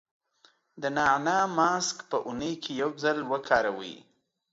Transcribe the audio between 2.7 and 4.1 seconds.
یو ځل وکاروئ.